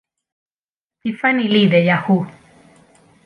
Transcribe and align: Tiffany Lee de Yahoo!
Tiffany 1.01 1.47
Lee 1.47 1.67
de 1.69 1.77
Yahoo! 1.83 2.25